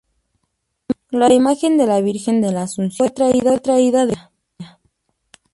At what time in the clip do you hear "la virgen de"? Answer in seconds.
1.85-2.51